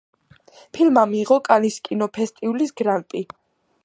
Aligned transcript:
ფილმმა 0.77 1.03
მიიღო 1.11 1.37
კანის 1.49 1.77
კინოფესტივალის 1.89 2.73
გრან 2.81 3.07
პრი. 3.13 3.23